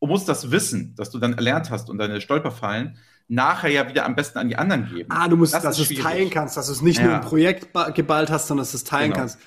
[0.00, 4.04] und musst das Wissen, das du dann erlernt hast und deine Stolperfallen, nachher ja wieder
[4.04, 5.10] am besten an die anderen geben.
[5.12, 7.06] Ah, du musst, das dass du es teilen kannst, dass du es nicht ja.
[7.06, 9.20] nur im Projekt geballt hast, sondern dass du es teilen genau.
[9.20, 9.38] kannst.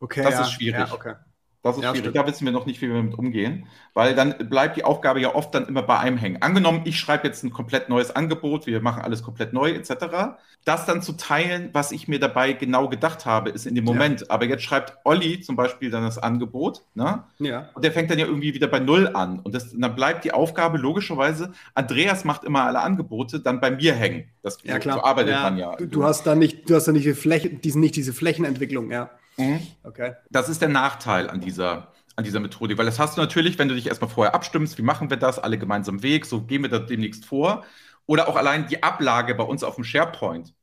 [0.00, 0.40] Okay, das ja.
[0.42, 0.88] ist schwierig.
[0.88, 1.14] Ja, okay.
[1.62, 2.10] Das ist ja, schwierig.
[2.10, 2.16] Stimmt.
[2.16, 5.34] Da wissen wir noch nicht, wie wir damit umgehen, weil dann bleibt die Aufgabe ja
[5.34, 6.40] oft dann immer bei einem hängen.
[6.40, 10.38] Angenommen, ich schreibe jetzt ein komplett neues Angebot, wir machen alles komplett neu etc.
[10.64, 14.20] Das dann zu teilen, was ich mir dabei genau gedacht habe, ist in dem Moment.
[14.20, 14.26] Ja.
[14.30, 17.24] Aber jetzt schreibt Olli zum Beispiel dann das Angebot, ne?
[17.40, 17.70] Ja.
[17.74, 19.40] Und der fängt dann ja irgendwie wieder bei Null an.
[19.40, 23.94] Und das, dann bleibt die Aufgabe logischerweise, Andreas macht immer alle Angebote, dann bei mir
[23.94, 24.28] hängen.
[24.42, 24.98] Das ja, klar.
[24.98, 25.42] So arbeitet ja.
[25.42, 25.74] man ja.
[25.74, 29.10] Du, du, hast da nicht, du hast da nicht, Fläche, diesen, nicht diese Flächenentwicklung, ja.
[29.38, 29.60] Mhm.
[29.82, 30.14] Okay.
[30.30, 33.68] Das ist der Nachteil an dieser, an dieser Methodik, weil das hast du natürlich, wenn
[33.68, 36.68] du dich erstmal vorher abstimmst, wie machen wir das, alle gemeinsam Weg, so gehen wir
[36.68, 37.64] da demnächst vor.
[38.06, 40.54] Oder auch allein die Ablage bei uns auf dem SharePoint.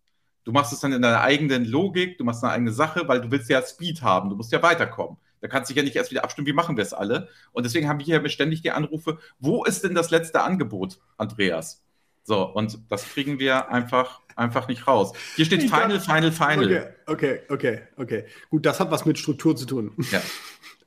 [0.43, 3.31] Du machst es dann in deiner eigenen Logik, du machst eine eigene Sache, weil du
[3.31, 5.17] willst ja Speed haben, du musst ja weiterkommen.
[5.41, 7.29] Da kannst du dich ja nicht erst wieder abstimmen, wie machen wir es alle.
[7.51, 11.83] Und deswegen haben wir hier ständig die Anrufe, wo ist denn das letzte Angebot, Andreas?
[12.23, 15.13] So, und das kriegen wir einfach, einfach nicht raus.
[15.35, 16.95] Hier steht Final, Final, Final.
[17.05, 18.25] Okay, okay, okay, okay.
[18.49, 19.91] Gut, das hat was mit Struktur zu tun.
[20.11, 20.21] Ja.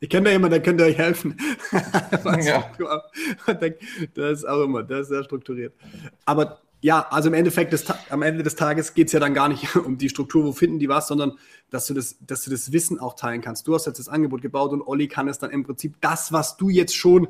[0.00, 1.37] Ich kenne da jemanden, der könnte euch helfen.
[2.40, 2.72] ja.
[4.14, 5.74] Das ist auch immer, das ist sehr strukturiert.
[6.24, 9.48] Aber ja, also im Endeffekt, des, am Ende des Tages geht es ja dann gar
[9.48, 11.38] nicht um die Struktur, wo finden die was, sondern
[11.70, 13.66] dass du, das, dass du das Wissen auch teilen kannst.
[13.66, 16.56] Du hast jetzt das Angebot gebaut und Olli kann es dann im Prinzip das, was
[16.56, 17.28] du jetzt schon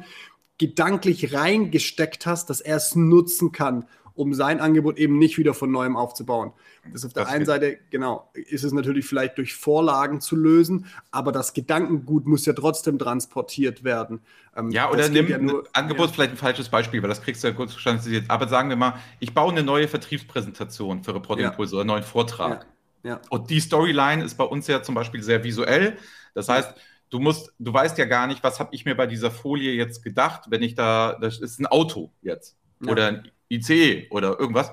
[0.59, 3.87] gedanklich reingesteckt hast, dass er es nutzen kann
[4.19, 6.53] um sein Angebot eben nicht wieder von neuem aufzubauen.
[6.93, 10.87] Das auf der das einen Seite, genau, ist es natürlich vielleicht durch Vorlagen zu lösen,
[11.13, 14.21] aber das Gedankengut muss ja trotzdem transportiert werden.
[14.57, 16.13] Ähm, ja, oder nimm ja nur, Angebot ja.
[16.15, 18.25] vielleicht ein falsches Beispiel, weil das kriegst du ja kurz verstanden.
[18.27, 21.57] Aber sagen wir mal, ich baue eine neue Vertriebspräsentation für Reporting ja.
[21.57, 22.67] Oder einen neuen Vortrag.
[23.05, 23.11] Ja.
[23.11, 23.21] ja.
[23.31, 25.97] Und die Storyline ist bei uns ja zum Beispiel sehr visuell.
[26.35, 26.75] Das heißt,
[27.11, 30.03] du musst, du weißt ja gar nicht, was habe ich mir bei dieser Folie jetzt
[30.03, 32.57] gedacht, wenn ich da, das ist ein Auto jetzt.
[32.87, 34.73] Oder ein ICE oder irgendwas,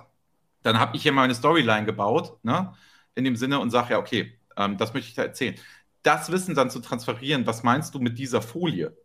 [0.64, 2.74] dann habe ich hier meine Storyline gebaut, ne,
[3.14, 5.56] in dem Sinne und sage ja, okay, ähm, das möchte ich da erzählen.
[6.04, 8.96] Das Wissen dann zu transferieren, was meinst du mit dieser Folie?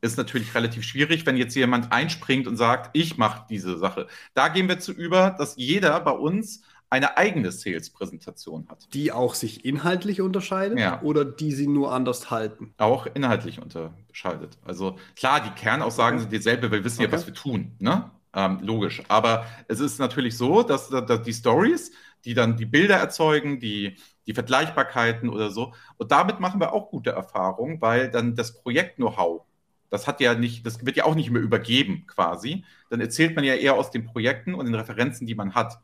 [0.00, 4.06] Ist natürlich relativ schwierig, wenn jetzt jemand einspringt und sagt, ich mache diese Sache.
[4.34, 8.92] Da gehen wir zu über, dass jeder bei uns eine eigene Sales-Präsentation hat.
[8.94, 11.00] Die auch sich inhaltlich unterscheidet ja.
[11.02, 12.74] oder die sie nur anders halten?
[12.78, 14.58] Auch inhaltlich unterscheidet.
[14.64, 17.10] Also klar, die Kernaussagen sind dieselbe, wir wissen okay.
[17.10, 17.72] ja, was wir tun.
[17.80, 18.10] Ne?
[18.36, 19.02] Ähm, logisch.
[19.08, 21.90] Aber es ist natürlich so, dass, dass die Stories,
[22.26, 23.96] die dann die Bilder erzeugen, die,
[24.26, 29.42] die Vergleichbarkeiten oder so, und damit machen wir auch gute Erfahrungen, weil dann das Projekt-Know-how,
[29.88, 32.64] das hat ja nicht, das wird ja auch nicht mehr übergeben quasi.
[32.90, 35.78] Dann erzählt man ja eher aus den Projekten und den Referenzen, die man hat.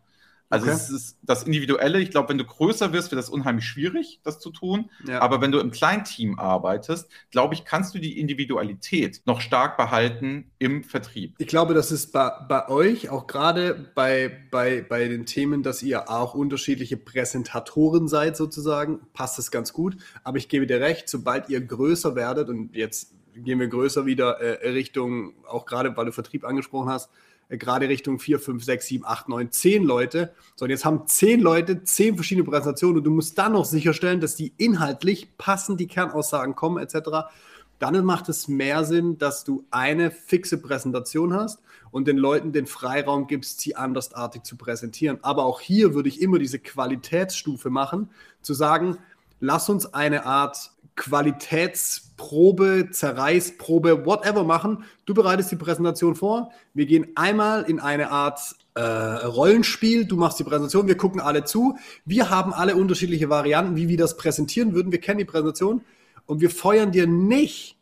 [0.49, 0.75] Also okay.
[0.75, 1.99] es ist das Individuelle.
[2.01, 4.91] Ich glaube, wenn du größer wirst, wird das unheimlich schwierig, das zu tun.
[5.07, 5.21] Ja.
[5.21, 10.51] Aber wenn du im Kleinteam arbeitest, glaube ich, kannst du die Individualität noch stark behalten
[10.59, 11.37] im Vertrieb.
[11.39, 15.83] Ich glaube, das ist bei, bei euch, auch gerade bei, bei, bei den Themen, dass
[15.83, 19.97] ihr auch unterschiedliche Präsentatoren seid, sozusagen, passt es ganz gut.
[20.23, 24.41] Aber ich gebe dir recht, sobald ihr größer werdet, und jetzt gehen wir größer wieder
[24.41, 27.11] äh, Richtung, auch gerade weil du Vertrieb angesprochen hast,
[27.59, 30.33] gerade Richtung 4, 5, 6, 7, 8, 9, 10 Leute.
[30.57, 34.21] So, und jetzt haben 10 Leute 10 verschiedene Präsentationen und du musst dann noch sicherstellen,
[34.21, 37.31] dass die inhaltlich passen, die Kernaussagen kommen, etc.
[37.79, 42.67] Dann macht es mehr Sinn, dass du eine fixe Präsentation hast und den Leuten den
[42.67, 45.19] Freiraum gibst, sie andersartig zu präsentieren.
[45.23, 48.11] Aber auch hier würde ich immer diese Qualitätsstufe machen,
[48.41, 48.99] zu sagen,
[49.41, 54.85] lass uns eine Art Qualitätsprobe, Zerreißprobe, whatever machen.
[55.07, 56.51] Du bereitest die Präsentation vor.
[56.75, 58.41] Wir gehen einmal in eine Art
[58.75, 60.05] äh, Rollenspiel.
[60.05, 60.87] Du machst die Präsentation.
[60.89, 61.77] Wir gucken alle zu.
[62.05, 64.93] Wir haben alle unterschiedliche Varianten, wie wir das präsentieren würden.
[64.93, 65.83] Wir kennen die Präsentation
[66.27, 67.77] und wir feuern dir nicht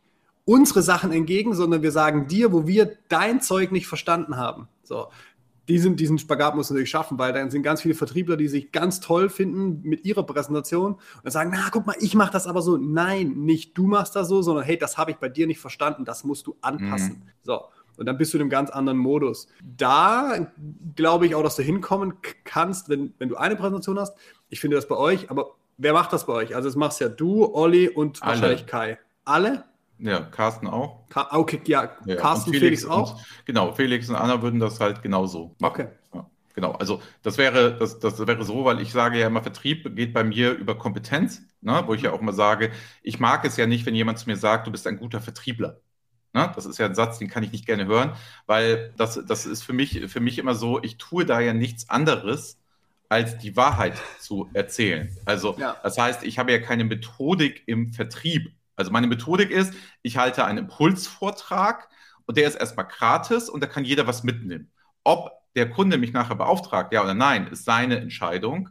[0.44, 4.68] unsere Sachen entgegen, sondern wir sagen dir, wo wir dein Zeug nicht verstanden haben.
[4.83, 5.07] So
[5.70, 8.98] diesen, diesen Spagat muss natürlich schaffen, weil dann sind ganz viele Vertriebler, die sich ganz
[8.98, 12.76] toll finden mit ihrer Präsentation und sagen, na, guck mal, ich mache das aber so.
[12.76, 16.04] Nein, nicht du machst das so, sondern hey, das habe ich bei dir nicht verstanden,
[16.04, 17.22] das musst du anpassen.
[17.24, 17.30] Mhm.
[17.42, 17.62] So.
[17.96, 19.46] Und dann bist du in einem ganz anderen Modus.
[19.76, 20.48] Da
[20.96, 24.16] glaube ich auch, dass du hinkommen kannst, wenn, wenn du eine Präsentation hast.
[24.48, 26.56] Ich finde das bei euch, aber wer macht das bei euch?
[26.56, 28.33] Also, es machst ja du, Olli und Alle.
[28.33, 28.98] wahrscheinlich Kai.
[29.24, 29.64] Alle?
[30.00, 31.08] Ja, Carsten auch.
[31.08, 33.14] Ka okay, ja, ja Carsten, Felix, Felix, auch.
[33.14, 35.72] Und, genau, Felix und Anna würden das halt genauso machen.
[35.72, 35.88] Okay.
[36.14, 36.72] Ja, genau.
[36.72, 40.24] Also das wäre, das, das wäre so, weil ich sage ja immer, Vertrieb geht bei
[40.24, 41.82] mir über Kompetenz, ne?
[41.86, 42.70] wo ich ja auch immer sage,
[43.02, 45.80] ich mag es ja nicht, wenn jemand zu mir sagt, du bist ein guter Vertriebler.
[46.32, 46.50] Ne?
[46.54, 48.12] Das ist ja ein Satz, den kann ich nicht gerne hören,
[48.46, 51.90] weil das, das ist für mich, für mich immer so, ich tue da ja nichts
[51.90, 52.60] anderes,
[53.10, 55.14] als die Wahrheit zu erzählen.
[55.26, 55.76] Also ja.
[55.82, 58.52] das heißt, ich habe ja keine Methodik im Vertrieb.
[58.81, 61.88] Also meine Methodik ist, ich halte einen Impulsvortrag
[62.27, 64.71] und der ist erstmal gratis und da kann jeder was mitnehmen.
[65.05, 68.71] Ob der Kunde mich nachher beauftragt, ja oder nein, ist seine Entscheidung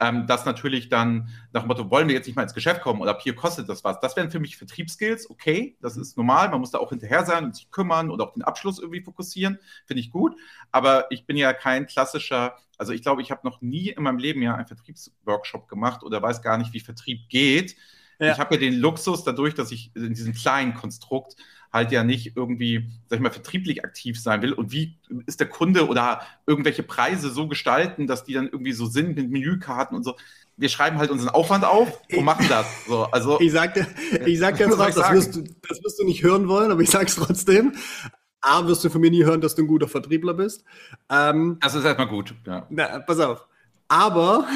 [0.00, 3.00] ähm, das natürlich dann nach dem Motto, wollen wir jetzt nicht mal ins Geschäft kommen
[3.00, 3.98] oder hier kostet das was.
[4.00, 7.44] Das wären für mich Vertriebsskills, okay, das ist normal, man muss da auch hinterher sein
[7.44, 10.36] und sich kümmern oder auf den Abschluss irgendwie fokussieren, finde ich gut.
[10.70, 14.18] Aber ich bin ja kein klassischer, also ich glaube, ich habe noch nie in meinem
[14.18, 17.76] Leben ja einen Vertriebsworkshop gemacht oder weiß gar nicht, wie Vertrieb geht.
[18.18, 18.32] Ja.
[18.32, 21.36] Ich habe ja den Luxus dadurch, dass ich in diesem kleinen Konstrukt
[21.72, 24.52] halt ja nicht irgendwie, sag ich mal, vertrieblich aktiv sein will.
[24.52, 28.86] Und wie ist der Kunde oder irgendwelche Preise so gestalten, dass die dann irgendwie so
[28.86, 30.16] sind mit Menükarten und so.
[30.56, 32.66] Wir schreiben halt unseren Aufwand auf und machen das.
[32.86, 33.86] So, also, ich sagte,
[34.26, 36.90] ich sag jetzt was, das wirst, du, das wirst du nicht hören wollen, aber ich
[36.90, 37.74] sag's trotzdem.
[38.40, 40.64] A, wirst du von mir nie hören, dass du ein guter Vertriebler bist.
[41.10, 42.66] Ähm, das ist erstmal gut, ja.
[42.70, 43.46] Na, pass auf.
[43.88, 44.46] Aber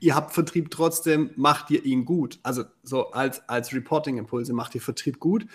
[0.00, 2.38] ihr habt Vertrieb trotzdem, macht ihr ihn gut.
[2.42, 5.46] Also so als, als Reporting-Impulse macht ihr Vertrieb gut.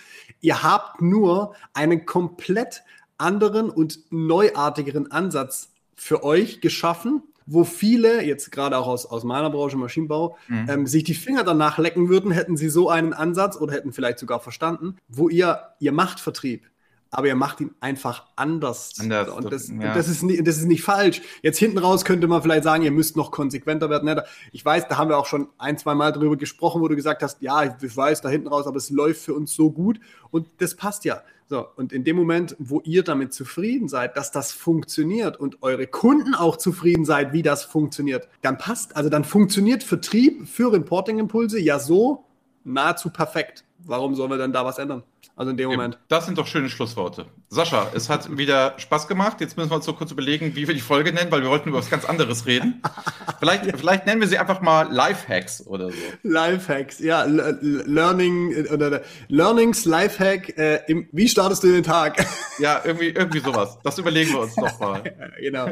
[0.41, 2.83] Ihr habt nur einen komplett
[3.17, 9.49] anderen und neuartigeren Ansatz für euch geschaffen, wo viele, jetzt gerade auch aus, aus meiner
[9.49, 10.69] Branche Maschinenbau, mhm.
[10.69, 14.19] ähm, sich die Finger danach lecken würden, hätten sie so einen Ansatz oder hätten vielleicht
[14.19, 16.69] sogar verstanden, wo ihr, ihr macht Vertrieb
[17.11, 18.93] aber er macht ihn einfach anders.
[18.99, 19.93] anders und, das, ja.
[19.93, 21.21] das, ist nicht, das ist nicht falsch.
[21.41, 24.21] Jetzt hinten raus könnte man vielleicht sagen, ihr müsst noch konsequenter werden.
[24.51, 27.23] Ich weiß, da haben wir auch schon ein, zwei Mal drüber gesprochen, wo du gesagt
[27.23, 29.99] hast, ja, ich weiß da hinten raus, aber es läuft für uns so gut
[30.31, 31.23] und das passt ja.
[31.47, 35.87] So, und in dem Moment, wo ihr damit zufrieden seid, dass das funktioniert und eure
[35.87, 41.59] Kunden auch zufrieden seid, wie das funktioniert, dann passt, also dann funktioniert Vertrieb für Reporting-Impulse
[41.59, 42.25] ja so
[42.63, 43.63] nahezu perfekt.
[43.85, 45.03] Warum sollen wir dann da was ändern?
[45.39, 45.97] Also in dem Moment.
[46.09, 47.25] Das sind doch schöne Schlussworte.
[47.47, 49.39] Sascha, es hat wieder Spaß gemacht.
[49.39, 51.69] Jetzt müssen wir uns so kurz überlegen, wie wir die Folge nennen, weil wir wollten
[51.69, 52.81] über was ganz anderes reden.
[53.39, 53.77] vielleicht, ja.
[53.77, 55.95] vielleicht nennen wir sie einfach mal Lifehacks oder so.
[56.23, 57.23] Lifehacks, ja.
[57.23, 60.57] Learning oder Learnings, Lifehack.
[60.57, 62.21] Äh, im, wie startest du den Tag?
[62.59, 63.79] ja, irgendwie, irgendwie sowas.
[63.81, 65.03] Das überlegen wir uns doch mal.
[65.39, 65.67] genau.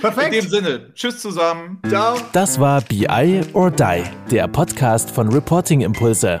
[0.00, 0.34] Perfekt.
[0.34, 1.78] In dem Sinne, tschüss zusammen.
[1.86, 2.16] Ciao.
[2.32, 6.40] Das war BI or Die, der Podcast von Reporting Impulse.